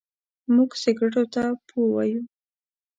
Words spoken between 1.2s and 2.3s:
ته پو وايو.